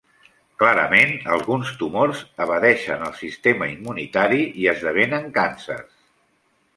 [0.61, 5.93] Clarament, alguns tumors evadeixen el sistema immunitari i esdevenen càncers.